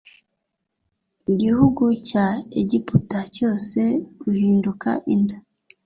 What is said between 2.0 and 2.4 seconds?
cya